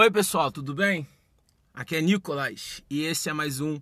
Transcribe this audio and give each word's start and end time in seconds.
Oi, 0.00 0.12
pessoal, 0.12 0.52
tudo 0.52 0.72
bem? 0.76 1.08
Aqui 1.74 1.96
é 1.96 2.00
Nicolas 2.00 2.80
e 2.88 3.02
esse 3.02 3.28
é 3.28 3.32
mais 3.32 3.58
um 3.58 3.80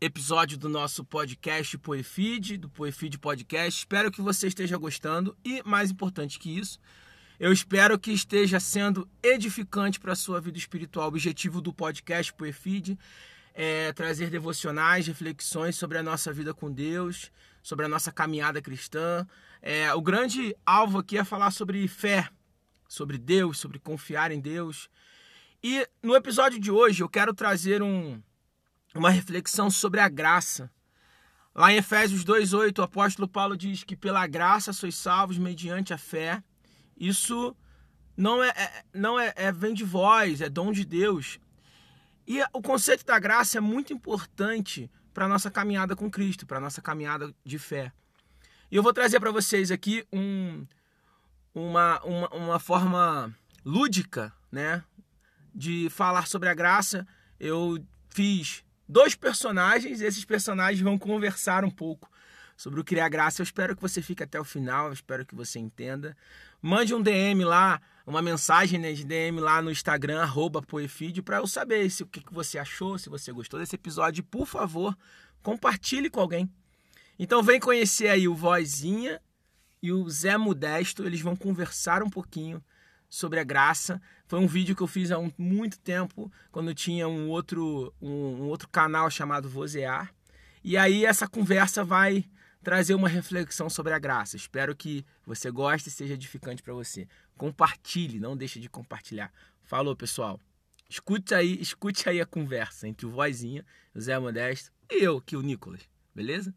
episódio 0.00 0.58
do 0.58 0.68
nosso 0.68 1.04
podcast 1.04 1.78
Poefeed, 1.78 2.56
do 2.56 2.68
Poefeed 2.68 3.18
Podcast. 3.18 3.78
Espero 3.78 4.10
que 4.10 4.20
você 4.20 4.48
esteja 4.48 4.76
gostando 4.76 5.36
e, 5.44 5.62
mais 5.64 5.92
importante 5.92 6.40
que 6.40 6.58
isso, 6.58 6.80
eu 7.38 7.52
espero 7.52 7.96
que 7.96 8.10
esteja 8.10 8.58
sendo 8.58 9.08
edificante 9.22 10.00
para 10.00 10.14
a 10.14 10.16
sua 10.16 10.40
vida 10.40 10.58
espiritual. 10.58 11.04
O 11.04 11.08
objetivo 11.10 11.60
do 11.60 11.72
podcast 11.72 12.34
Poefeed 12.34 12.98
é 13.54 13.92
trazer 13.92 14.30
devocionais, 14.30 15.06
reflexões 15.06 15.76
sobre 15.76 15.98
a 15.98 16.02
nossa 16.02 16.32
vida 16.32 16.52
com 16.52 16.68
Deus, 16.68 17.30
sobre 17.62 17.86
a 17.86 17.88
nossa 17.88 18.10
caminhada 18.10 18.60
cristã. 18.60 19.24
É, 19.62 19.94
o 19.94 20.02
grande 20.02 20.52
alvo 20.66 20.98
aqui 20.98 21.16
é 21.16 21.22
falar 21.22 21.52
sobre 21.52 21.86
fé, 21.86 22.28
sobre 22.88 23.18
Deus, 23.18 23.56
sobre 23.56 23.78
confiar 23.78 24.32
em 24.32 24.40
Deus. 24.40 24.90
E 25.66 25.88
no 26.02 26.14
episódio 26.14 26.60
de 26.60 26.70
hoje 26.70 27.02
eu 27.02 27.08
quero 27.08 27.32
trazer 27.32 27.82
um, 27.82 28.22
uma 28.94 29.08
reflexão 29.08 29.70
sobre 29.70 29.98
a 29.98 30.10
graça. 30.10 30.70
Lá 31.54 31.72
em 31.72 31.76
Efésios 31.76 32.22
2:8, 32.22 32.80
o 32.80 32.82
apóstolo 32.82 33.26
Paulo 33.26 33.56
diz 33.56 33.82
que 33.82 33.96
pela 33.96 34.26
graça 34.26 34.74
sois 34.74 34.94
salvos 34.94 35.38
mediante 35.38 35.94
a 35.94 35.96
fé. 35.96 36.44
Isso 36.94 37.56
não 38.14 38.44
é, 38.44 38.48
é 38.50 38.84
não 38.92 39.18
é, 39.18 39.32
é 39.36 39.50
vem 39.50 39.72
de 39.72 39.84
vós, 39.84 40.42
é 40.42 40.50
dom 40.50 40.70
de 40.70 40.84
Deus. 40.84 41.40
E 42.26 42.42
o 42.52 42.60
conceito 42.60 43.06
da 43.06 43.18
graça 43.18 43.56
é 43.56 43.60
muito 43.62 43.90
importante 43.90 44.90
para 45.14 45.24
a 45.24 45.28
nossa 45.28 45.50
caminhada 45.50 45.96
com 45.96 46.10
Cristo, 46.10 46.44
para 46.46 46.58
a 46.58 46.60
nossa 46.60 46.82
caminhada 46.82 47.34
de 47.42 47.58
fé. 47.58 47.90
E 48.70 48.76
eu 48.76 48.82
vou 48.82 48.92
trazer 48.92 49.18
para 49.18 49.30
vocês 49.30 49.70
aqui 49.70 50.06
um, 50.12 50.66
uma, 51.54 52.04
uma, 52.04 52.28
uma 52.34 52.58
forma 52.58 53.34
lúdica 53.64 54.30
né, 54.52 54.84
de 55.54 55.88
falar 55.90 56.26
sobre 56.26 56.48
a 56.48 56.54
graça. 56.54 57.06
Eu 57.38 57.78
fiz 58.10 58.64
dois 58.88 59.14
personagens, 59.14 60.00
esses 60.00 60.24
personagens 60.24 60.80
vão 60.80 60.98
conversar 60.98 61.64
um 61.64 61.70
pouco 61.70 62.10
sobre 62.56 62.80
o 62.80 63.00
a 63.02 63.08
graça. 63.08 63.40
Eu 63.40 63.44
espero 63.44 63.76
que 63.76 63.82
você 63.82 64.02
fique 64.02 64.22
até 64.22 64.40
o 64.40 64.44
final, 64.44 64.86
eu 64.86 64.92
espero 64.92 65.24
que 65.24 65.34
você 65.34 65.58
entenda. 65.58 66.16
Mande 66.60 66.94
um 66.94 67.02
DM 67.02 67.44
lá 67.44 67.80
uma 68.06 68.20
mensagem 68.20 68.78
né, 68.78 68.92
de 68.92 69.04
DM 69.04 69.40
lá 69.40 69.62
no 69.62 69.70
Instagram, 69.70 70.20
arroba 70.20 70.60
Poefeed, 70.60 71.22
para 71.22 71.38
eu 71.38 71.46
saber 71.46 71.88
se, 71.90 72.02
o 72.02 72.06
que, 72.06 72.20
que 72.20 72.34
você 72.34 72.58
achou, 72.58 72.98
se 72.98 73.08
você 73.08 73.32
gostou 73.32 73.58
desse 73.58 73.76
episódio. 73.76 74.22
Por 74.22 74.46
favor, 74.46 74.96
compartilhe 75.42 76.10
com 76.10 76.20
alguém. 76.20 76.50
Então 77.18 77.42
vem 77.42 77.58
conhecer 77.58 78.08
aí 78.08 78.28
o 78.28 78.34
Vozinha 78.34 79.20
e 79.82 79.92
o 79.92 80.08
Zé 80.10 80.36
Modesto, 80.36 81.04
eles 81.04 81.20
vão 81.20 81.36
conversar 81.36 82.02
um 82.02 82.10
pouquinho 82.10 82.62
sobre 83.14 83.38
a 83.38 83.44
graça. 83.44 84.02
Foi 84.26 84.40
um 84.40 84.46
vídeo 84.46 84.74
que 84.74 84.82
eu 84.82 84.86
fiz 84.86 85.12
há 85.12 85.18
um, 85.18 85.30
muito 85.38 85.78
tempo, 85.78 86.30
quando 86.50 86.70
eu 86.70 86.74
tinha 86.74 87.06
um 87.06 87.28
outro, 87.28 87.94
um, 88.02 88.08
um 88.08 88.42
outro 88.48 88.68
canal 88.68 89.08
chamado 89.08 89.48
Vozear. 89.48 90.12
E 90.62 90.76
aí 90.76 91.04
essa 91.04 91.28
conversa 91.28 91.84
vai 91.84 92.24
trazer 92.62 92.94
uma 92.94 93.08
reflexão 93.08 93.70
sobre 93.70 93.92
a 93.92 93.98
graça. 93.98 94.36
Espero 94.36 94.74
que 94.74 95.04
você 95.24 95.50
goste 95.50 95.88
e 95.88 95.92
seja 95.92 96.14
edificante 96.14 96.62
para 96.62 96.74
você. 96.74 97.06
Compartilhe, 97.36 98.18
não 98.18 98.36
deixe 98.36 98.58
de 98.58 98.68
compartilhar. 98.68 99.32
Falou, 99.62 99.94
pessoal. 99.94 100.40
Escute 100.88 101.34
aí, 101.34 101.60
escute 101.60 102.08
aí 102.08 102.20
a 102.20 102.26
conversa 102.26 102.88
entre 102.88 103.06
o 103.06 103.10
Vozinha, 103.10 103.64
o 103.94 104.00
Zé 104.00 104.18
Modesto 104.18 104.72
e 104.90 105.04
eu, 105.04 105.20
que 105.20 105.36
o 105.36 105.42
Nicolas. 105.42 105.82
Beleza? 106.14 106.54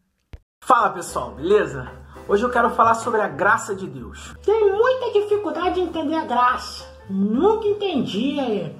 Fala, 0.68 0.90
pessoal, 0.90 1.32
beleza? 1.32 1.90
Hoje 2.28 2.44
eu 2.44 2.50
quero 2.50 2.70
falar 2.72 2.96
sobre 2.96 3.22
a 3.22 3.28
graça 3.30 3.74
de 3.74 3.88
Deus. 3.88 4.36
Tem 4.44 4.70
muita 4.70 5.18
dificuldade 5.18 5.76
de 5.76 5.80
entender 5.80 6.16
a 6.16 6.26
graça. 6.26 6.86
Nunca 7.10 7.66
entendi 7.66 8.38
aí. 8.38 8.76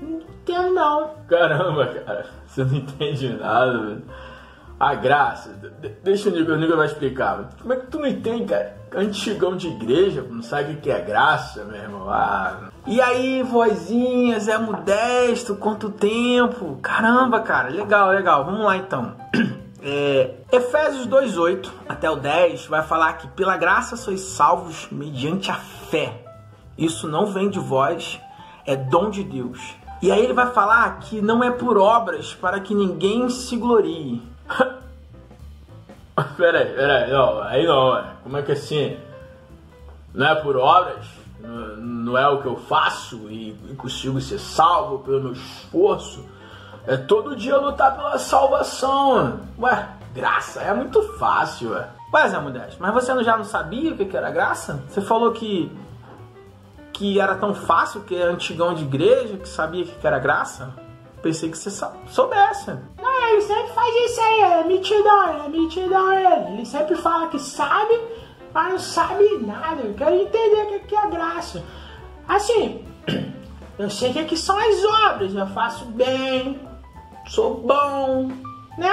Não 0.00 0.20
entendo 0.20 0.70
não. 0.72 1.10
Caramba, 1.26 1.86
cara, 1.88 2.26
você 2.46 2.62
não 2.62 2.76
entende 2.76 3.28
nada, 3.30 3.76
velho. 3.76 4.04
A 4.78 4.94
graça, 4.94 5.50
deixa 6.04 6.28
o 6.28 6.32
Nico, 6.32 6.52
o 6.52 6.56
Nico 6.56 6.76
vai 6.76 6.86
explicar. 6.86 7.50
Como 7.60 7.72
é 7.72 7.76
que 7.76 7.86
tu 7.88 7.98
não 7.98 8.06
entende, 8.06 8.44
cara? 8.44 8.76
Antigão 8.94 9.56
de 9.56 9.66
igreja, 9.66 10.24
não 10.30 10.44
sabe 10.44 10.74
o 10.74 10.76
que 10.76 10.92
é 10.92 11.00
graça, 11.00 11.64
meu 11.64 11.74
irmão. 11.74 12.08
Ah. 12.08 12.70
E 12.86 13.00
aí, 13.00 13.42
vozinha, 13.42 14.38
Zé 14.38 14.56
Modesto, 14.58 15.56
quanto 15.56 15.90
tempo? 15.90 16.78
Caramba, 16.80 17.40
cara, 17.40 17.68
legal, 17.68 18.10
legal. 18.10 18.44
Vamos 18.44 18.64
lá 18.64 18.76
então. 18.76 19.16
É, 19.88 20.34
Efésios 20.50 21.06
2,8 21.06 21.70
até 21.88 22.10
o 22.10 22.16
10 22.16 22.66
vai 22.66 22.82
falar 22.82 23.12
que 23.12 23.28
pela 23.28 23.56
graça 23.56 23.96
sois 23.96 24.20
salvos 24.20 24.88
mediante 24.90 25.48
a 25.48 25.54
fé. 25.54 26.24
Isso 26.76 27.06
não 27.06 27.26
vem 27.26 27.48
de 27.48 27.60
vós, 27.60 28.20
é 28.66 28.74
dom 28.74 29.10
de 29.10 29.22
Deus. 29.22 29.76
E 30.02 30.10
aí 30.10 30.24
ele 30.24 30.32
vai 30.32 30.52
falar 30.52 30.98
que 30.98 31.22
não 31.22 31.42
é 31.42 31.52
por 31.52 31.78
obras 31.78 32.34
para 32.34 32.58
que 32.58 32.74
ninguém 32.74 33.28
se 33.28 33.56
glorie. 33.56 34.20
peraí, 36.36 36.74
peraí, 36.74 37.08
não, 37.12 37.42
aí 37.42 37.64
não, 37.64 38.04
como 38.24 38.38
é 38.38 38.42
que 38.42 38.50
assim? 38.50 38.98
Não 40.12 40.26
é 40.26 40.34
por 40.34 40.56
obras? 40.56 41.06
Não, 41.38 42.18
é 42.18 42.28
o 42.28 42.42
que 42.42 42.48
eu 42.48 42.56
faço 42.56 43.30
e 43.30 43.56
consigo 43.78 44.20
ser 44.20 44.40
salvo 44.40 44.98
pelo 44.98 45.20
meu 45.20 45.32
esforço? 45.32 46.24
É 46.86 46.96
todo 46.96 47.34
dia 47.34 47.56
lutar 47.58 47.96
pela 47.96 48.18
salvação. 48.18 49.40
Ué, 49.58 49.88
graça, 50.14 50.60
é 50.60 50.72
muito 50.72 51.02
fácil, 51.18 51.70
ué. 51.70 51.88
Ué, 52.14 52.28
Zé 52.28 52.38
Modesto, 52.38 52.76
mas 52.80 52.94
você 52.94 53.24
já 53.24 53.36
não 53.36 53.44
sabia 53.44 53.92
o 53.92 53.96
que 53.96 54.16
era 54.16 54.30
graça? 54.30 54.82
Você 54.88 55.00
falou 55.00 55.32
que 55.32 55.70
que 56.92 57.20
era 57.20 57.34
tão 57.34 57.54
fácil, 57.54 58.00
que 58.02 58.16
era 58.16 58.32
antigão 58.32 58.72
de 58.72 58.84
igreja, 58.84 59.36
que 59.36 59.48
sabia 59.48 59.84
que 59.84 60.06
era 60.06 60.18
graça? 60.18 60.72
Pensei 61.20 61.50
que 61.50 61.58
você 61.58 61.70
soubesse. 62.06 62.70
Não, 63.02 63.28
ele 63.28 63.42
sempre 63.42 63.72
faz 63.74 64.10
isso 64.10 64.20
aí, 64.20 64.40
é 64.40 64.64
mitidão, 64.64 65.44
é 65.44 65.48
mitidão 65.48 66.12
ele. 66.12 66.54
Ele 66.54 66.64
sempre 66.64 66.96
fala 66.96 67.26
que 67.26 67.38
sabe, 67.38 68.00
mas 68.54 68.72
não 68.72 68.78
sabe 68.78 69.38
nada. 69.44 69.82
Eu 69.82 69.92
quero 69.92 70.14
entender 70.14 70.76
o 70.76 70.80
que 70.86 70.96
é 70.96 71.10
graça. 71.10 71.62
Assim, 72.26 72.82
eu 73.78 73.90
sei 73.90 74.12
que 74.14 74.20
aqui 74.20 74.36
são 74.36 74.56
as 74.58 74.84
obras, 75.12 75.34
eu 75.34 75.46
faço 75.48 75.84
bem, 75.86 76.58
sou 77.26 77.54
bom, 77.54 78.30
né? 78.78 78.92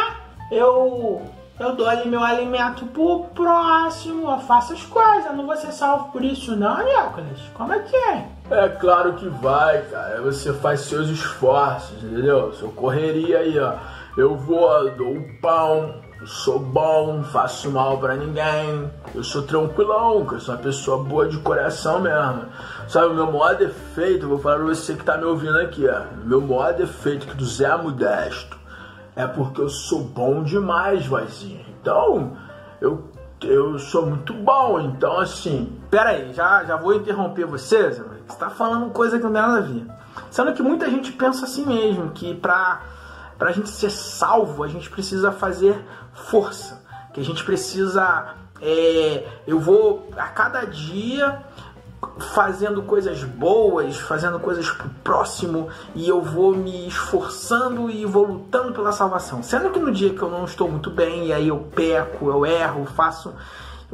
Eu 0.51 1.21
eu 1.59 1.75
dou 1.75 1.87
ali 1.87 2.09
meu 2.09 2.23
alimento 2.23 2.85
pro 2.87 3.25
próximo, 3.35 4.29
eu 4.29 4.39
faço 4.39 4.73
as 4.73 4.83
coisas, 4.83 5.35
não 5.35 5.45
vou 5.45 5.55
ser 5.55 5.71
salvo 5.71 6.11
por 6.11 6.23
isso 6.23 6.55
não, 6.55 6.83
Nicolas. 6.83 7.39
Como 7.53 7.71
é 7.71 7.79
que 7.79 7.95
é? 7.95 8.27
É 8.49 8.69
claro 8.69 9.13
que 9.13 9.29
vai, 9.29 9.81
cara. 9.83 10.21
Você 10.23 10.51
faz 10.51 10.81
seus 10.81 11.09
esforços, 11.09 12.03
entendeu? 12.03 12.51
Sua 12.53 12.69
correria 12.69 13.39
aí, 13.39 13.57
ó. 13.59 13.75
Eu 14.17 14.35
vou, 14.35 14.89
dou 14.91 15.15
o 15.15 15.39
pão, 15.39 15.95
sou 16.25 16.59
bom, 16.59 17.23
faço 17.23 17.69
mal 17.71 17.97
para 17.97 18.15
ninguém. 18.15 18.91
Eu 19.13 19.23
sou 19.23 19.43
tranquilão, 19.43 20.27
eu 20.31 20.39
sou 20.39 20.55
uma 20.55 20.61
pessoa 20.61 21.03
boa 21.03 21.27
de 21.27 21.37
coração 21.37 21.99
mesmo. 21.99 22.45
Sabe, 22.87 23.07
o 23.07 23.13
meu 23.13 23.31
maior 23.31 23.55
defeito, 23.55 24.27
vou 24.27 24.39
falar 24.39 24.57
pra 24.57 24.65
você 24.65 24.95
que 24.95 25.03
tá 25.03 25.17
me 25.17 25.25
ouvindo 25.25 25.57
aqui, 25.59 25.87
ó. 25.87 26.01
Meu 26.25 26.41
maior 26.41 26.73
defeito 26.73 27.27
que 27.27 27.35
do 27.35 27.45
Zé 27.45 27.75
Modesto 27.75 28.57
é 29.15 29.27
porque 29.27 29.61
eu 29.61 29.69
sou 29.69 30.03
bom 30.03 30.43
demais, 30.43 31.05
vozinha. 31.05 31.65
Então, 31.81 32.35
eu, 32.81 33.09
eu 33.41 33.77
sou 33.79 34.05
muito 34.05 34.33
bom. 34.33 34.79
Então, 34.79 35.19
assim. 35.19 35.79
Pera 35.89 36.09
aí, 36.11 36.33
já, 36.33 36.63
já 36.63 36.75
vou 36.75 36.95
interromper 36.95 37.45
você, 37.45 37.91
Zé. 37.91 38.03
Você 38.27 38.37
tá 38.37 38.49
falando 38.49 38.91
coisa 38.91 39.17
que 39.17 39.23
não 39.23 39.33
tem 39.33 39.41
nada 39.41 39.57
a 39.57 39.61
ver. 39.61 39.85
Sendo 40.29 40.53
que 40.53 40.63
muita 40.63 40.89
gente 40.89 41.11
pensa 41.11 41.45
assim 41.45 41.65
mesmo, 41.65 42.11
que 42.11 42.33
pra, 42.35 42.81
pra 43.43 43.51
gente 43.51 43.67
ser 43.67 43.89
salvo, 43.89 44.63
a 44.63 44.69
gente 44.69 44.89
precisa 44.89 45.29
fazer 45.29 45.77
força. 46.13 46.81
Que 47.13 47.19
a 47.19 47.23
gente 47.25 47.43
precisa. 47.43 48.35
É, 48.61 49.27
eu 49.45 49.59
vou 49.59 50.09
a 50.15 50.29
cada 50.29 50.63
dia 50.63 51.43
fazendo 52.33 52.83
coisas 52.83 53.21
boas, 53.25 53.97
fazendo 53.97 54.39
coisas 54.39 54.71
pro 54.71 54.87
próximo 55.03 55.67
e 55.93 56.07
eu 56.07 56.21
vou 56.21 56.55
me 56.55 56.87
esforçando 56.87 57.89
e 57.89 58.05
vou 58.05 58.23
lutando 58.25 58.71
pela 58.71 58.93
salvação. 58.93 59.43
Sendo 59.43 59.71
que 59.71 59.79
no 59.79 59.91
dia 59.91 60.13
que 60.13 60.21
eu 60.21 60.29
não 60.29 60.45
estou 60.45 60.71
muito 60.71 60.89
bem 60.89 61.27
e 61.27 61.33
aí 61.33 61.49
eu 61.49 61.67
peco, 61.75 62.29
eu 62.29 62.45
erro, 62.45 62.85
faço 62.85 63.33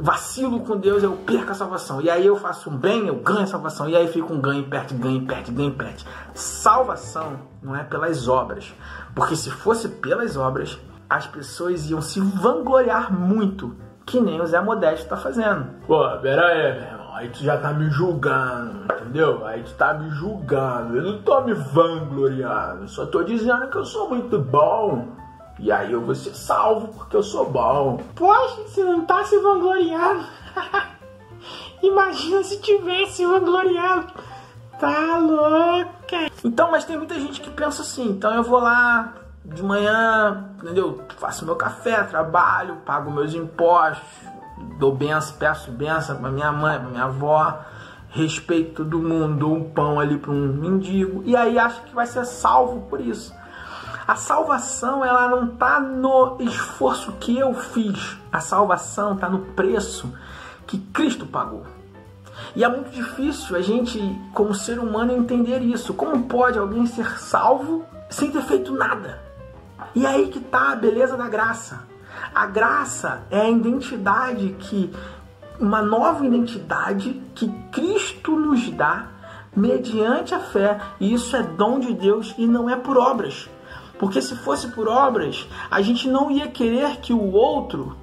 vacilo 0.00 0.60
com 0.60 0.76
Deus, 0.76 1.02
eu 1.02 1.12
perco 1.12 1.52
a 1.52 1.54
salvação. 1.54 2.00
E 2.00 2.08
aí 2.08 2.26
eu 2.26 2.36
faço 2.36 2.70
um 2.70 2.76
bem, 2.76 3.06
eu 3.06 3.16
ganho 3.16 3.42
a 3.42 3.46
salvação. 3.46 3.88
E 3.88 3.96
aí 3.96 4.08
fica 4.08 4.32
um 4.32 4.40
ganho, 4.40 4.64
perde, 4.68 4.94
ganho, 4.94 5.26
perde, 5.26 5.52
ganho, 5.52 5.74
perde. 5.74 6.06
Salvação 6.34 7.40
não 7.62 7.76
é 7.76 7.84
pelas 7.84 8.26
obras. 8.28 8.74
Porque 9.14 9.36
se 9.36 9.50
fosse 9.50 9.88
pelas 9.88 10.36
obras, 10.36 10.78
as 11.08 11.26
pessoas 11.26 11.90
iam 11.90 12.00
se 12.00 12.20
vangloriar 12.20 13.12
muito, 13.12 13.76
que 14.06 14.20
nem 14.20 14.40
o 14.40 14.46
Zé 14.46 14.60
Modesto 14.60 15.04
está 15.04 15.16
fazendo. 15.16 15.66
Pô, 15.86 16.08
pera 16.18 16.46
aí, 16.46 16.80
meu 16.80 17.00
aí 17.20 17.28
tu 17.28 17.44
já 17.44 17.58
tá 17.58 17.72
me 17.72 17.90
julgando, 17.90 18.84
entendeu? 18.84 19.46
Aí 19.46 19.62
tu 19.62 19.74
tá 19.74 19.92
me 19.92 20.08
julgando. 20.10 20.96
Eu 20.96 21.02
não 21.02 21.22
tô 21.22 21.40
me 21.42 21.52
vangloriando, 21.52 22.88
só 22.88 23.04
tô 23.04 23.22
dizendo 23.22 23.68
que 23.68 23.76
eu 23.76 23.84
sou 23.84 24.08
muito 24.08 24.38
bom. 24.38 25.08
E 25.60 25.70
aí 25.70 25.92
eu 25.92 26.00
vou 26.00 26.14
ser 26.14 26.34
salvo 26.34 26.88
porque 26.88 27.14
eu 27.14 27.22
sou 27.22 27.48
bom. 27.50 28.00
Poxa, 28.14 28.62
você 28.62 28.82
não 28.82 29.04
tá 29.04 29.22
se 29.24 29.38
vangloriando. 29.38 30.24
Imagina 31.82 32.42
se 32.42 32.58
tivesse 32.60 33.24
vangloriando. 33.26 34.06
Tá 34.78 35.18
quem? 36.06 36.30
Então, 36.42 36.70
mas 36.70 36.86
tem 36.86 36.96
muita 36.96 37.14
gente 37.20 37.42
que 37.42 37.50
pensa 37.50 37.82
assim, 37.82 38.08
então 38.08 38.34
eu 38.34 38.42
vou 38.42 38.60
lá 38.60 39.12
de 39.44 39.62
manhã, 39.62 40.50
entendeu? 40.62 41.02
Faço 41.18 41.44
meu 41.44 41.56
café, 41.56 42.02
trabalho, 42.04 42.76
pago 42.86 43.10
meus 43.10 43.34
impostos, 43.34 44.08
dou 44.78 44.94
benção, 44.94 45.36
peço 45.38 45.70
benção 45.70 46.16
pra 46.16 46.30
minha 46.30 46.50
mãe, 46.50 46.78
pra 46.78 46.88
minha 46.88 47.04
avó, 47.04 47.58
respeito 48.08 48.84
todo 48.84 48.98
mundo, 48.98 49.36
dou 49.36 49.54
um 49.54 49.70
pão 49.70 50.00
ali 50.00 50.16
para 50.16 50.30
um 50.30 50.54
mendigo, 50.54 51.22
e 51.26 51.36
aí 51.36 51.58
acha 51.58 51.82
que 51.82 51.94
vai 51.94 52.06
ser 52.06 52.24
salvo 52.24 52.88
por 52.88 53.00
isso. 53.00 53.34
A 54.10 54.16
salvação 54.16 55.04
ela 55.04 55.28
não 55.28 55.52
está 55.52 55.78
no 55.78 56.36
esforço 56.40 57.12
que 57.20 57.38
eu 57.38 57.54
fiz. 57.54 58.18
A 58.32 58.40
salvação 58.40 59.14
está 59.14 59.28
no 59.28 59.38
preço 59.54 60.12
que 60.66 60.78
Cristo 60.78 61.26
pagou. 61.26 61.62
E 62.56 62.64
é 62.64 62.68
muito 62.68 62.90
difícil 62.90 63.54
a 63.54 63.60
gente, 63.60 64.00
como 64.34 64.52
ser 64.52 64.80
humano, 64.80 65.12
entender 65.12 65.60
isso. 65.60 65.94
Como 65.94 66.24
pode 66.24 66.58
alguém 66.58 66.86
ser 66.86 67.20
salvo 67.20 67.84
sem 68.10 68.32
ter 68.32 68.42
feito 68.42 68.72
nada? 68.72 69.22
E 69.94 70.04
aí 70.04 70.26
que 70.26 70.40
está 70.40 70.72
a 70.72 70.74
beleza 70.74 71.16
da 71.16 71.28
graça. 71.28 71.84
A 72.34 72.46
graça 72.46 73.22
é 73.30 73.42
a 73.42 73.48
identidade 73.48 74.56
que 74.58 74.92
uma 75.60 75.82
nova 75.82 76.26
identidade 76.26 77.22
que 77.32 77.48
Cristo 77.70 78.34
nos 78.34 78.68
dá 78.70 79.06
mediante 79.54 80.34
a 80.34 80.40
fé. 80.40 80.80
E 80.98 81.14
isso 81.14 81.36
é 81.36 81.44
dom 81.44 81.78
de 81.78 81.94
Deus 81.94 82.34
e 82.36 82.44
não 82.44 82.68
é 82.68 82.74
por 82.74 82.98
obras. 82.98 83.48
Porque 84.00 84.22
se 84.22 84.34
fosse 84.34 84.68
por 84.68 84.88
obras, 84.88 85.46
a 85.70 85.82
gente 85.82 86.08
não 86.08 86.30
ia 86.30 86.48
querer 86.48 86.96
que 86.96 87.12
o 87.12 87.32
outro, 87.32 87.94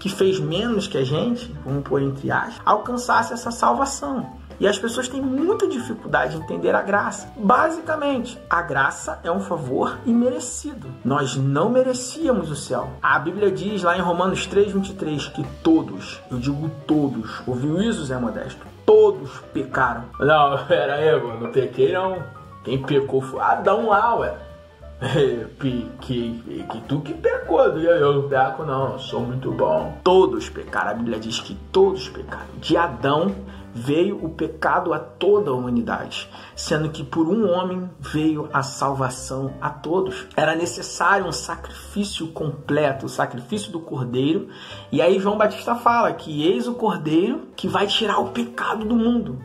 que 0.00 0.08
fez 0.08 0.40
menos 0.40 0.88
que 0.88 0.98
a 0.98 1.04
gente, 1.04 1.46
vamos 1.64 1.84
pôr 1.84 2.02
entre 2.02 2.28
aspas, 2.28 2.60
alcançasse 2.66 3.32
essa 3.32 3.52
salvação. 3.52 4.32
E 4.58 4.66
as 4.66 4.76
pessoas 4.76 5.06
têm 5.06 5.22
muita 5.22 5.68
dificuldade 5.68 6.36
em 6.36 6.40
entender 6.40 6.74
a 6.74 6.82
graça. 6.82 7.32
Basicamente, 7.36 8.36
a 8.50 8.62
graça 8.62 9.20
é 9.22 9.30
um 9.30 9.38
favor 9.38 9.96
imerecido. 10.04 10.88
Nós 11.04 11.36
não 11.36 11.70
merecíamos 11.70 12.50
o 12.50 12.56
céu. 12.56 12.90
A 13.00 13.16
Bíblia 13.20 13.52
diz 13.52 13.84
lá 13.84 13.96
em 13.96 14.00
Romanos 14.00 14.48
3:23 14.48 15.28
que 15.28 15.46
todos, 15.62 16.20
eu 16.32 16.38
digo 16.38 16.68
todos, 16.84 17.42
ouviu 17.46 17.80
isso, 17.80 18.04
Zé 18.04 18.18
Modesto? 18.18 18.66
Todos 18.84 19.30
pecaram. 19.52 20.04
Não, 20.18 20.58
pera 20.66 20.94
aí, 20.94 21.22
mano, 21.22 21.42
não 21.42 21.52
pequei 21.52 21.92
não. 21.92 22.20
Quem 22.64 22.82
pecou 22.82 23.20
foi 23.20 23.40
Adão 23.40 23.88
lá, 23.88 24.16
ué. 24.16 24.53
que, 25.60 25.90
que, 26.00 26.64
que 26.70 26.80
tu 26.82 27.00
que 27.00 27.14
pecou, 27.14 27.60
eu 27.60 28.22
não 28.22 28.28
peco 28.28 28.64
não, 28.64 28.98
sou 28.98 29.20
muito 29.20 29.50
bom. 29.50 29.98
Todos 30.04 30.48
pecaram, 30.48 30.90
a 30.90 30.94
Bíblia 30.94 31.18
diz 31.18 31.40
que 31.40 31.54
todos 31.72 32.08
pecaram. 32.08 32.46
De 32.60 32.76
Adão 32.76 33.34
veio 33.74 34.24
o 34.24 34.28
pecado 34.28 34.94
a 34.94 35.00
toda 35.00 35.50
a 35.50 35.54
humanidade, 35.54 36.30
sendo 36.54 36.90
que 36.90 37.02
por 37.02 37.26
um 37.26 37.50
homem 37.50 37.90
veio 37.98 38.48
a 38.52 38.62
salvação 38.62 39.54
a 39.60 39.68
todos. 39.68 40.28
Era 40.36 40.54
necessário 40.54 41.26
um 41.26 41.32
sacrifício 41.32 42.28
completo, 42.28 43.06
o 43.06 43.08
sacrifício 43.08 43.72
do 43.72 43.80
cordeiro. 43.80 44.48
E 44.92 45.02
aí 45.02 45.18
João 45.18 45.36
Batista 45.36 45.74
fala 45.74 46.12
que 46.12 46.46
eis 46.46 46.68
o 46.68 46.74
cordeiro 46.74 47.48
que 47.56 47.66
vai 47.66 47.88
tirar 47.88 48.18
o 48.20 48.30
pecado 48.30 48.84
do 48.84 48.94
mundo. 48.94 49.40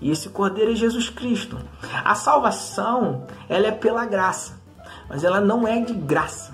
E 0.00 0.10
esse 0.10 0.30
cordeiro 0.30 0.72
é 0.72 0.74
Jesus 0.74 1.10
Cristo. 1.10 1.58
A 2.04 2.14
salvação, 2.14 3.26
ela 3.48 3.66
é 3.66 3.70
pela 3.70 4.06
graça 4.06 4.63
mas 5.08 5.24
ela 5.24 5.40
não 5.40 5.66
é 5.66 5.80
de 5.80 5.92
graça. 5.92 6.52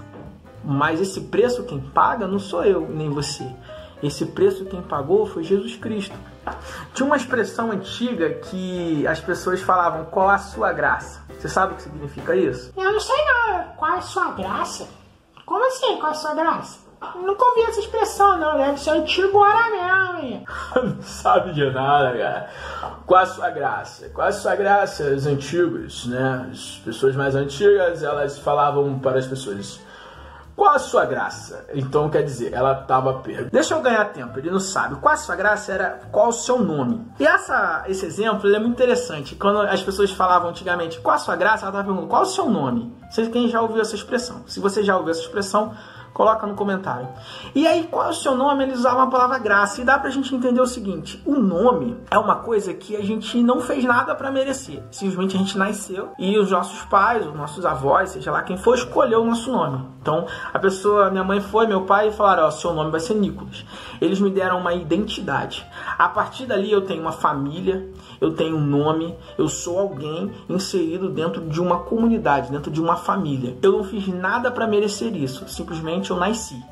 Mas 0.64 1.00
esse 1.00 1.23
preço 1.23 1.64
quem 1.64 1.81
paga 1.81 2.26
não 2.26 2.38
sou 2.38 2.64
eu 2.64 2.88
nem 2.88 3.08
você. 3.08 3.47
Esse 4.02 4.26
preço 4.26 4.64
quem 4.64 4.82
pagou 4.82 5.26
foi 5.26 5.43
Jesus 5.43 5.76
Cristo. 5.76 6.17
Tinha 6.94 7.06
uma 7.06 7.17
expressão 7.17 7.70
antiga 7.70 8.31
que 8.31 9.06
as 9.06 9.20
pessoas 9.20 9.61
falavam: 9.61 10.06
qual 10.06 10.29
a 10.29 10.38
sua 10.38 10.73
graça? 10.73 11.23
Você 11.38 11.49
sabe 11.49 11.73
o 11.73 11.76
que 11.76 11.82
significa 11.82 12.35
isso? 12.37 12.73
Eu 12.76 12.93
não 12.93 13.00
sei 13.00 13.17
não. 13.17 13.64
Qual 13.76 13.93
a 13.93 14.00
sua 14.00 14.32
graça? 14.32 14.88
Como 15.44 15.67
assim, 15.67 15.96
qual 15.99 16.12
a 16.12 16.14
sua 16.14 16.35
graça? 16.35 16.90
Nunca 17.14 17.44
ouvi 17.44 17.62
essa 17.62 17.81
expressão, 17.81 18.38
não. 18.38 18.58
Deve 18.58 18.79
ser 18.79 18.91
antigo 18.91 19.38
hora 19.38 19.70
mesmo, 19.70 20.19
hein? 20.19 20.44
não 20.76 21.02
sabe 21.02 21.52
de 21.52 21.70
nada, 21.70 22.17
cara. 22.17 22.50
Qual 23.06 23.20
a 23.20 23.26
sua 23.26 23.50
graça? 23.50 24.08
Qual 24.11 24.29
a 24.29 24.32
sua 24.32 24.55
graça? 24.55 25.05
Os 25.05 25.26
antigos, 25.26 26.06
né? 26.06 26.49
As 26.52 26.81
pessoas 26.85 27.17
mais 27.17 27.35
antigas, 27.35 28.02
elas 28.02 28.38
falavam 28.38 28.99
para 28.99 29.19
as 29.19 29.26
pessoas. 29.26 29.81
Qual 30.55 30.75
a 30.75 30.79
sua 30.79 31.06
graça? 31.06 31.64
Então 31.73 32.11
quer 32.11 32.23
dizer, 32.23 32.52
ela 32.52 32.79
estava 32.82 33.14
perguntando. 33.14 33.50
Deixa 33.50 33.75
eu 33.75 33.81
ganhar 33.81 34.05
tempo, 34.12 34.38
ele 34.38 34.50
não 34.50 34.61
sabe. 34.61 34.96
Qual 34.96 35.14
a 35.14 35.17
sua 35.17 35.35
graça 35.35 35.73
era 35.73 36.00
qual 36.12 36.29
o 36.29 36.32
seu 36.32 36.58
nome? 36.58 37.11
E 37.19 37.26
essa, 37.26 37.85
esse 37.88 38.05
exemplo 38.05 38.55
é 38.55 38.58
muito 38.58 38.75
interessante. 38.75 39.35
Quando 39.37 39.62
as 39.62 39.82
pessoas 39.82 40.11
falavam 40.11 40.50
antigamente 40.50 41.00
qual 41.00 41.17
a 41.17 41.19
sua 41.19 41.35
graça, 41.35 41.64
ela 41.64 41.70
estava 41.70 41.85
perguntando 41.85 42.08
qual 42.08 42.23
o 42.23 42.26
seu 42.26 42.50
nome. 42.50 42.94
Vocês 43.11 43.29
quem 43.29 43.49
já 43.49 43.62
ouviu 43.62 43.81
essa 43.81 43.94
expressão? 43.94 44.43
Se 44.46 44.61
você 44.61 44.82
já 44.82 44.99
ouviu 44.99 45.12
essa 45.12 45.23
expressão, 45.23 45.75
Coloca 46.12 46.47
no 46.47 46.55
comentário. 46.55 47.09
E 47.55 47.67
aí, 47.67 47.87
qual 47.91 48.07
é 48.07 48.11
o 48.11 48.15
seu 48.15 48.37
nome? 48.37 48.65
Eles 48.65 48.81
usavam 48.81 49.03
a 49.03 49.07
palavra 49.07 49.39
graça. 49.39 49.81
E 49.81 49.85
dá 49.85 49.99
pra 49.99 50.11
gente 50.11 50.35
entender 50.35 50.61
o 50.61 50.67
seguinte: 50.67 51.23
o 51.25 51.37
nome 51.37 51.97
é 52.11 52.19
uma 52.19 52.37
coisa 52.37 52.75
que 52.75 52.97
a 52.97 53.03
gente 53.03 53.43
não 53.43 53.61
fez 53.61 53.85
nada 53.85 54.15
para 54.15 54.31
merecer. 54.31 54.83
Simplesmente 54.91 55.37
a 55.37 55.39
gente 55.39 55.57
nasceu 55.57 56.11
e 56.19 56.39
os 56.39 56.51
nossos 56.51 56.83
pais, 56.85 57.27
os 57.27 57.35
nossos 57.35 57.65
avós, 57.65 58.11
seja 58.11 58.31
lá 58.31 58.43
quem 58.43 58.57
for, 58.57 58.75
escolheu 58.75 59.23
o 59.23 59.27
nosso 59.27 59.51
nome. 59.51 59.87
Então, 60.03 60.27
a 60.53 60.59
pessoa, 60.59 61.11
minha 61.11 61.23
mãe 61.23 61.41
foi, 61.41 61.67
meu 61.67 61.83
pai, 61.83 62.09
e 62.09 62.13
falaram: 62.13 62.45
Ó, 62.45 62.51
seu 62.51 62.73
nome 62.73 62.91
vai 62.91 63.01
ser 63.01 63.15
Nicolas. 63.15 63.65
Eles 64.01 64.19
me 64.19 64.31
deram 64.31 64.59
uma 64.59 64.75
identidade. 64.75 65.67
A 65.99 66.09
partir 66.09 66.47
dali, 66.47 66.73
eu 66.73 66.83
tenho 66.83 67.03
uma 67.03 67.13
família, 67.13 67.89
eu 68.21 68.35
tenho 68.35 68.56
um 68.56 68.65
nome, 68.65 69.15
eu 69.37 69.49
sou 69.49 69.79
alguém 69.79 70.31
inserido 70.49 71.11
dentro 71.11 71.43
de 71.43 71.61
uma 71.61 71.81
comunidade, 71.81 72.51
dentro 72.51 72.71
de 72.71 72.81
uma 72.81 72.97
família. 72.97 73.56
Eu 73.63 73.73
não 73.73 73.85
fiz 73.85 74.09
nada 74.09 74.51
para 74.51 74.67
merecer 74.67 75.15
isso. 75.15 75.47
Simplesmente 75.49 76.00
eu 76.08 76.17
nasci. 76.17 76.62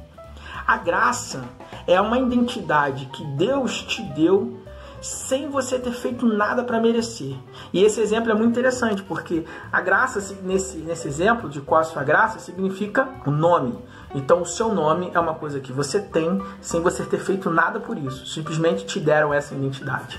A 0.67 0.77
graça 0.77 1.45
é 1.87 2.01
uma 2.01 2.19
identidade 2.19 3.07
que 3.07 3.25
Deus 3.25 3.83
te 3.83 4.03
deu 4.03 4.59
sem 5.01 5.49
você 5.49 5.79
ter 5.79 5.93
feito 5.93 6.27
nada 6.27 6.65
para 6.65 6.81
merecer. 6.81 7.37
E 7.73 7.83
esse 7.83 8.01
exemplo 8.01 8.31
é 8.31 8.35
muito 8.35 8.51
interessante, 8.51 9.03
porque 9.03 9.45
a 9.73 9.81
graça, 9.81 10.37
nesse, 10.43 10.79
nesse 10.79 11.07
exemplo 11.07 11.49
de 11.49 11.61
qual 11.61 11.81
a 11.81 11.85
sua 11.85 12.03
graça, 12.03 12.39
significa 12.39 13.09
o 13.27 13.31
nome. 13.31 13.79
Então, 14.15 14.43
o 14.43 14.47
seu 14.47 14.75
nome 14.75 15.11
é 15.15 15.21
uma 15.21 15.35
coisa 15.35 15.61
que 15.61 15.73
você 15.73 16.01
tem 16.01 16.43
sem 16.61 16.81
você 16.81 17.05
ter 17.05 17.19
feito 17.19 17.51
nada 17.51 17.79
por 17.79 17.97
isso. 17.97 18.27
Simplesmente 18.27 18.87
te 18.87 18.99
deram 18.99 19.33
essa 19.33 19.55
identidade. 19.55 20.19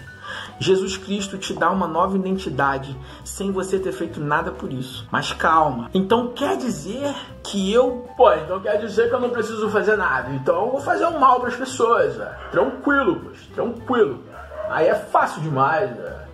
Jesus 0.59 0.97
Cristo 0.97 1.37
te 1.37 1.53
dá 1.53 1.71
uma 1.71 1.87
nova 1.87 2.15
identidade 2.15 2.95
sem 3.23 3.51
você 3.51 3.79
ter 3.79 3.91
feito 3.91 4.19
nada 4.19 4.51
por 4.51 4.71
isso. 4.71 5.07
Mas 5.11 5.33
calma. 5.33 5.89
Então 5.93 6.33
quer 6.33 6.57
dizer 6.57 7.15
que 7.49 7.73
eu. 7.73 8.07
Pô, 8.15 8.31
então 8.33 8.59
quer 8.59 8.77
dizer 8.77 9.09
que 9.09 9.15
eu 9.15 9.19
não 9.19 9.29
preciso 9.29 9.69
fazer 9.69 9.95
nada. 9.97 10.29
Então 10.31 10.65
eu 10.65 10.71
vou 10.71 10.81
fazer 10.81 11.05
um 11.05 11.19
mal 11.19 11.39
para 11.39 11.49
as 11.49 11.55
pessoas. 11.55 12.15
Véio. 12.15 12.29
Tranquilo, 12.51 13.21
pois. 13.23 13.47
Tranquilo. 13.47 14.23
Aí 14.69 14.87
é 14.87 14.95
fácil 14.95 15.41
demais, 15.41 15.89
velho. 15.89 16.29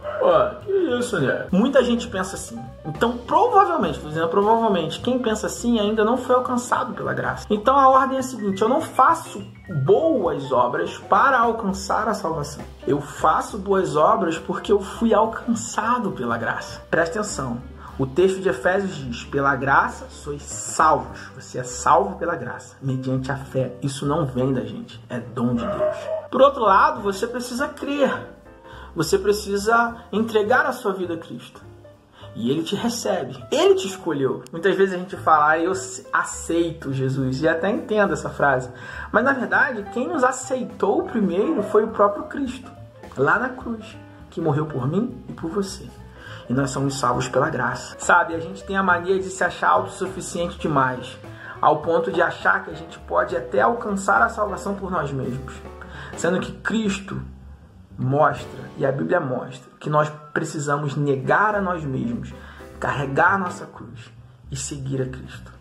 Que 0.64 0.72
isso, 0.72 1.20
né? 1.20 1.48
Muita 1.52 1.84
gente 1.84 2.08
pensa 2.08 2.36
assim. 2.36 2.60
Então, 2.86 3.18
provavelmente, 3.18 4.00
tô 4.00 4.08
dizendo 4.08 4.28
provavelmente, 4.30 5.00
quem 5.02 5.20
pensa 5.20 5.48
assim 5.48 5.80
ainda 5.80 6.04
não 6.04 6.18
foi 6.18 6.36
alcançado 6.36 6.94
pela 6.94 7.14
graça. 7.14 7.46
Então 7.50 7.78
a 7.78 7.90
ordem 7.90 8.18
é 8.18 8.20
a 8.20 8.24
seguinte: 8.24 8.62
eu 8.62 8.70
não 8.70 8.82
faço 8.82 9.44
boas 9.84 10.52
obras 10.52 10.98
para 11.10 11.40
alcançar 11.40 12.08
a 12.08 12.14
salvação. 12.14 12.64
Eu 12.88 13.02
faço 13.02 13.58
boas 13.58 13.96
obras 13.96 14.38
porque 14.38 14.72
eu 14.72 14.80
fui 14.80 15.14
alcançado 15.14 16.12
pela 16.12 16.38
graça. 16.38 16.82
Presta 16.90 17.20
atenção. 17.20 17.62
O 17.98 18.06
texto 18.06 18.42
de 18.42 18.50
Efésios 18.50 18.96
diz: 18.96 19.24
pela 19.24 19.56
graça 19.56 20.08
sois 20.10 20.44
salvos. 20.44 21.20
Você 21.36 21.60
é 21.60 21.64
salvo 21.64 22.18
pela 22.18 22.36
graça, 22.36 22.76
mediante 22.82 23.32
a 23.32 23.38
fé. 23.38 23.74
Isso 23.82 24.06
não 24.06 24.26
vem 24.26 24.54
da 24.54 24.62
gente, 24.62 25.02
é 25.10 25.20
dom 25.20 25.54
de 25.56 25.66
Deus. 25.66 25.98
Por 26.30 26.42
outro 26.42 26.62
lado, 26.62 27.02
você 27.02 27.26
precisa 27.26 27.68
crer 27.68 28.36
você 28.96 29.20
precisa 29.20 29.98
entregar 30.12 30.66
a 30.66 30.72
sua 30.72 30.94
vida 30.94 31.16
a 31.16 31.18
Cristo. 31.18 31.62
E 32.34 32.50
ele 32.50 32.64
te 32.64 32.76
recebe. 32.76 33.38
Ele 33.52 33.76
te 33.76 33.88
escolheu. 33.88 34.44
Muitas 34.52 34.76
vezes 34.76 34.96
a 34.96 34.98
gente 34.98 35.16
fala, 35.18 35.50
ah, 35.52 35.60
eu 35.60 35.74
aceito 36.14 36.94
Jesus. 36.94 37.42
E 37.42 37.48
até 37.48 37.70
entendo 37.70 38.14
essa 38.14 38.30
frase. 38.30 38.70
Mas 39.12 39.24
na 39.24 39.34
verdade, 39.34 39.86
quem 39.94 40.08
nos 40.08 40.24
aceitou 40.24 41.04
primeiro 41.04 41.62
foi 41.64 41.84
o 41.84 41.90
próprio 41.90 42.24
Cristo. 42.24 42.72
Lá 43.18 43.38
na 43.38 43.50
cruz. 43.50 43.98
Que 44.30 44.42
morreu 44.42 44.66
por 44.66 44.88
mim 44.88 45.24
e 45.30 45.34
por 45.34 45.50
você. 45.50 45.90
E 46.50 46.54
nós 46.54 46.72
somos 46.72 47.00
salvos 47.00 47.28
pela 47.28 47.50
graça. 47.50 47.96
Sabe, 48.00 48.36
a 48.36 48.40
gente 48.40 48.64
tem 48.64 48.78
a 48.78 48.84
mania 48.84 49.20
de 49.20 49.30
se 49.30 49.44
achar 49.44 49.70
autossuficiente 49.70 50.60
demais. 50.60 51.18
Ao 51.60 51.82
ponto 51.82 52.12
de 52.12 52.22
achar 52.22 52.64
que 52.64 52.72
a 52.72 52.76
gente 52.76 53.00
pode 53.00 53.36
até 53.36 53.62
alcançar 53.62 54.22
a 54.22 54.30
salvação 54.30 54.76
por 54.76 54.92
nós 54.92 55.12
mesmos. 55.12 55.54
Sendo 56.18 56.40
que 56.40 56.52
Cristo 56.52 57.22
mostra, 57.98 58.70
e 58.78 58.86
a 58.86 58.92
Bíblia 58.92 59.20
mostra, 59.20 59.72
que 59.80 59.90
nós 59.90 60.12
precisamos 60.34 60.96
negar 60.96 61.56
a 61.56 61.62
nós 61.62 61.84
mesmos, 61.84 62.34
carregar 62.80 63.40
nossa 63.40 63.66
cruz 63.66 64.12
e 64.52 64.56
seguir 64.56 65.02
a 65.02 65.06
Cristo. 65.06 65.52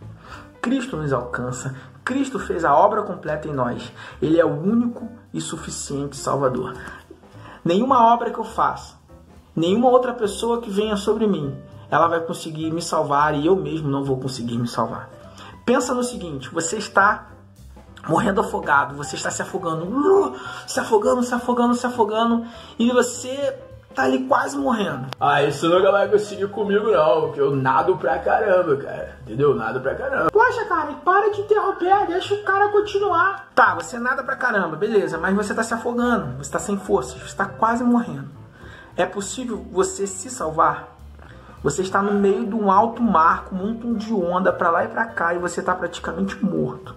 Cristo 0.60 0.96
nos 0.96 1.12
alcança, 1.12 1.74
Cristo 2.04 2.38
fez 2.38 2.64
a 2.64 2.74
obra 2.74 3.02
completa 3.02 3.48
em 3.48 3.52
nós. 3.52 3.92
Ele 4.20 4.38
é 4.38 4.44
o 4.44 4.60
único 4.60 5.08
e 5.32 5.40
suficiente 5.40 6.16
Salvador. 6.16 6.74
Nenhuma 7.64 8.12
obra 8.12 8.30
que 8.30 8.38
eu 8.38 8.44
faça, 8.44 8.96
nenhuma 9.54 9.88
outra 9.88 10.12
pessoa 10.12 10.60
que 10.60 10.70
venha 10.70 10.96
sobre 10.96 11.26
mim, 11.26 11.54
ela 11.90 12.08
vai 12.08 12.20
conseguir 12.20 12.70
me 12.70 12.82
salvar 12.82 13.34
e 13.34 13.46
eu 13.46 13.56
mesmo 13.56 13.88
não 13.88 14.04
vou 14.04 14.18
conseguir 14.18 14.58
me 14.58 14.66
salvar. 14.66 15.10
Pensa 15.64 15.94
no 15.94 16.02
seguinte: 16.02 16.48
você 16.50 16.76
está 16.76 17.28
morrendo 18.08 18.40
afogado, 18.40 18.94
você 18.94 19.16
está 19.16 19.30
se 19.30 19.42
afogando, 19.42 19.84
uh, 19.86 20.36
se 20.66 20.78
afogando, 20.80 21.22
se 21.22 21.34
afogando, 21.34 21.74
se 21.74 21.86
afogando, 21.86 22.46
e 22.78 22.90
você 22.90 23.56
tá 23.94 24.02
ali 24.02 24.26
quase 24.26 24.58
morrendo. 24.58 25.06
Ah, 25.20 25.42
isso 25.42 25.68
nunca 25.68 25.90
vai 25.90 26.08
conseguir 26.08 26.48
comigo 26.48 26.90
não, 26.90 27.22
porque 27.22 27.40
eu 27.40 27.54
nado 27.54 27.96
pra 27.96 28.18
caramba, 28.18 28.76
cara. 28.76 29.16
Entendeu? 29.22 29.54
Nado 29.54 29.80
pra 29.80 29.94
caramba. 29.94 30.30
Poxa, 30.30 30.64
cara, 30.64 30.92
para 31.04 31.30
de 31.30 31.40
interromper, 31.42 32.06
deixa 32.08 32.34
o 32.34 32.42
cara 32.42 32.68
continuar. 32.68 33.48
Tá, 33.54 33.74
você 33.74 33.98
nada 33.98 34.22
pra 34.22 34.36
caramba, 34.36 34.76
beleza, 34.76 35.16
mas 35.16 35.34
você 35.34 35.54
tá 35.54 35.62
se 35.62 35.72
afogando, 35.72 36.36
você 36.38 36.50
tá 36.50 36.58
sem 36.58 36.76
forças, 36.76 37.14
você 37.22 37.36
tá 37.36 37.46
quase 37.46 37.84
morrendo. 37.84 38.28
É 38.96 39.04
possível 39.04 39.64
você 39.72 40.06
se 40.06 40.30
salvar? 40.30 40.96
Você 41.62 41.82
está 41.82 42.00
no 42.00 42.12
meio 42.12 42.46
de 42.46 42.54
um 42.54 42.70
alto 42.70 43.02
mar 43.02 43.44
com 43.44 43.56
um 43.56 43.72
montão 43.72 43.94
de 43.94 44.12
onda 44.12 44.52
para 44.52 44.70
lá 44.70 44.84
e 44.84 44.88
para 44.88 45.06
cá 45.06 45.34
e 45.34 45.38
você 45.38 45.60
está 45.60 45.74
praticamente 45.74 46.44
morto. 46.44 46.94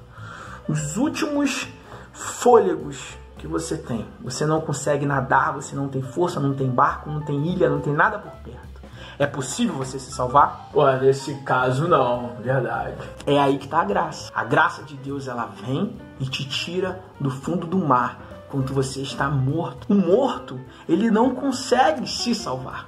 Os 0.68 0.98
últimos 0.98 1.68
fôlegos 2.12 3.18
que 3.38 3.48
você 3.48 3.78
tem. 3.78 4.06
Você 4.22 4.46
não 4.46 4.60
consegue 4.60 5.06
nadar, 5.06 5.54
você 5.54 5.76
não 5.76 5.88
tem 5.88 6.02
força, 6.02 6.40
não 6.40 6.54
tem 6.54 6.70
barco, 6.70 7.10
não 7.10 7.22
tem 7.22 7.48
ilha, 7.48 7.70
não 7.70 7.80
tem 7.80 7.94
nada 7.94 8.20
por 8.20 8.32
perto. 8.44 8.82
É 9.18 9.26
possível 9.26 9.76
você 9.76 9.98
se 9.98 10.12
salvar? 10.12 10.70
Nesse 11.02 11.34
caso 11.42 11.88
não, 11.88 12.36
verdade. 12.42 12.96
É 13.26 13.40
aí 13.40 13.58
que 13.58 13.66
está 13.66 13.82
a 13.82 13.86
graça. 13.86 14.32
A 14.36 14.44
graça 14.44 14.84
de 14.84 14.96
Deus 14.98 15.28
ela 15.28 15.46
vem 15.66 15.96
e 16.20 16.26
te 16.26 16.48
tira 16.48 17.00
do 17.20 17.32
fundo 17.32 17.66
do 17.66 17.78
mar 17.78 18.20
quando 18.50 18.74
você 18.74 19.02
está 19.02 19.30
morto. 19.30 19.92
O 19.92 19.96
morto, 19.96 20.60
ele 20.88 21.12
não 21.12 21.36
consegue 21.36 22.08
se 22.08 22.34
salvar. 22.34 22.88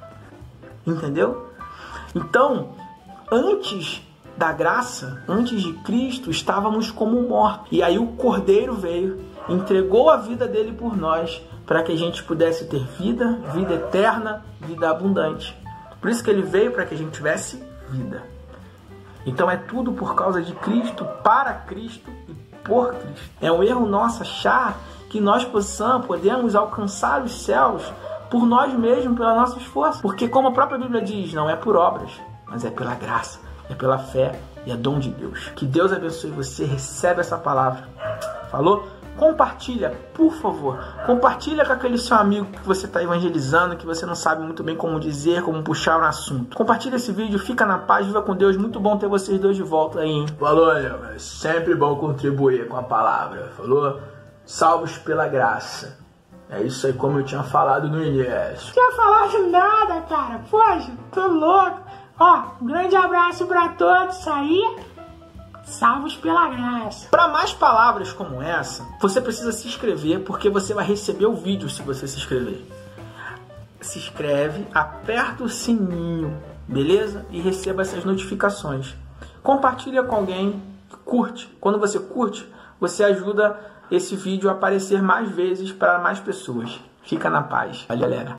Entendeu? 0.86 1.50
Então, 2.16 2.70
antes 3.32 4.01
da 4.38 4.51
graça, 4.54 5.22
antes 5.28 5.62
de 5.62 5.74
Cristo, 5.74 6.32
estávamos 6.32 6.89
como 6.89 7.22
mortos. 7.24 7.68
E 7.72 7.84
aí 7.84 8.00
o 8.00 8.08
Cordeiro 8.08 8.74
veio, 8.74 9.20
entregou 9.50 10.10
a 10.10 10.18
vida 10.18 10.48
dele 10.48 10.72
por 10.72 10.98
nós, 10.98 11.42
para 11.66 11.84
que 11.84 11.92
a 11.92 11.96
gente 11.96 12.24
pudesse 12.24 12.66
ter 12.66 12.84
vida, 12.98 13.39
vida 13.54 13.74
eterna, 13.75 14.44
vida 14.62 14.89
abundante. 14.89 15.56
Por 16.01 16.10
isso 16.10 16.24
que 16.24 16.30
ele 16.30 16.42
veio 16.42 16.72
para 16.72 16.86
que 16.86 16.96
a 16.96 16.98
gente 16.98 17.12
tivesse 17.12 17.62
vida. 17.89 18.24
Então 19.25 19.51
é 19.51 19.58
tudo 19.58 19.92
por 19.92 20.16
causa 20.16 20.42
de 20.42 20.54
Cristo, 20.54 21.06
para 21.24 21.54
Cristo 21.54 22.10
e 22.28 22.34
por 22.70 22.94
Cristo. 22.94 23.30
É 23.42 23.52
um 23.52 23.62
erro 23.64 23.86
nosso 23.86 24.22
achar 24.22 24.78
que 25.10 25.20
nós 25.20 25.44
possamos, 25.44 26.06
podemos 26.06 26.56
alcançar 26.56 27.22
os 27.24 27.44
céus 27.44 27.92
por 28.30 28.46
nós 28.46 28.72
mesmos, 28.74 29.18
pelas 29.18 29.36
nossas 29.36 29.64
forças. 29.64 30.02
Porque, 30.02 30.30
como 30.30 30.50
a 30.50 30.52
própria 30.52 30.78
Bíblia 30.78 31.02
diz, 31.02 31.34
não 31.34 31.50
é 31.50 31.56
por 31.56 31.76
obras, 31.76 32.12
mas 32.46 32.64
é 32.64 32.70
pela 32.70 32.94
graça, 32.94 33.40
é 33.70 33.74
pela 33.74 33.98
fé 33.98 34.40
e 34.66 34.72
é 34.72 34.78
dom 34.78 35.00
de 35.00 35.10
Deus. 35.10 35.52
Que 35.56 35.66
Deus 35.66 35.92
abençoe 35.92 36.30
você, 36.30 36.64
recebe 36.64 37.22
essa 37.22 37.38
palavra. 37.38 37.90
Falou? 38.52 38.88
Compartilha, 39.20 39.92
por 40.14 40.32
favor. 40.32 40.80
Compartilha 41.06 41.66
com 41.66 41.74
aquele 41.74 41.98
seu 41.98 42.16
amigo 42.16 42.46
que 42.46 42.66
você 42.66 42.86
está 42.86 43.04
evangelizando, 43.04 43.76
que 43.76 43.86
você 43.86 44.06
não 44.06 44.16
sabe 44.16 44.42
muito 44.44 44.64
bem 44.64 44.78
como 44.78 44.98
dizer, 44.98 45.44
como 45.44 45.62
puxar 45.62 46.00
o 46.00 46.06
assunto. 46.06 46.56
Compartilha 46.56 46.96
esse 46.96 47.12
vídeo, 47.12 47.38
fica 47.38 47.66
na 47.66 47.78
paz, 47.78 48.08
viva 48.08 48.22
com 48.22 48.34
Deus. 48.34 48.56
Muito 48.56 48.80
bom 48.80 48.98
ter 48.98 49.10
vocês 49.10 49.38
dois 49.38 49.58
de 49.58 49.64
volta 49.64 50.00
aí, 50.00 50.10
hein? 50.10 50.26
Falou, 50.40 50.72
é 50.72 51.20
sempre 51.20 51.76
bom 51.76 51.98
contribuir 51.98 52.70
com 52.70 52.78
a 52.78 52.84
palavra. 52.84 53.52
Falou? 53.58 54.00
Salvos 54.46 54.98
pela 54.98 55.28
graça. 55.28 56.00
É 56.50 56.62
isso 56.64 56.88
aí, 56.88 56.94
como 56.94 57.20
eu 57.20 57.26
tinha 57.26 57.44
falado 57.44 57.90
no 57.90 58.02
início. 58.02 58.74
Tinha 58.74 58.92
falado 58.94 59.52
nada, 59.52 60.02
cara. 60.04 60.40
Poxa, 60.50 60.92
tô 61.12 61.28
louco. 61.28 61.82
Ó, 62.18 62.42
um 62.62 62.66
grande 62.66 62.96
abraço 62.96 63.46
pra 63.48 63.68
todos 63.70 64.26
aí. 64.30 64.78
Salvos 65.70 66.16
pela 66.18 66.48
graça. 66.50 67.08
Para 67.10 67.28
mais 67.28 67.54
palavras 67.54 68.12
como 68.12 68.42
essa, 68.42 68.84
você 69.00 69.22
precisa 69.22 69.52
se 69.52 69.68
inscrever 69.68 70.22
porque 70.22 70.50
você 70.50 70.74
vai 70.74 70.84
receber 70.84 71.28
o 71.28 71.36
vídeo 71.36 71.70
se 71.70 71.84
você 71.84 72.08
se 72.08 72.18
inscrever. 72.18 72.66
Se 73.80 74.00
inscreve, 74.00 74.68
aperta 74.74 75.44
o 75.44 75.48
sininho, 75.48 76.36
beleza? 76.68 77.26
E 77.30 77.40
receba 77.40 77.84
essas 77.84 78.04
notificações. 78.04 78.96
Compartilha 79.44 80.04
com 80.04 80.16
alguém, 80.16 80.62
curte. 81.06 81.48
Quando 81.62 81.80
você 81.80 82.00
curte, 82.00 82.52
você 82.80 83.04
ajuda 83.04 83.58
esse 83.92 84.16
vídeo 84.16 84.50
a 84.50 84.54
aparecer 84.54 85.02
mais 85.04 85.30
vezes 85.30 85.72
para 85.72 86.00
mais 86.00 86.20
pessoas. 86.20 86.80
Fica 87.04 87.30
na 87.30 87.44
paz. 87.44 87.86
Valeu, 87.88 88.10
galera. 88.10 88.38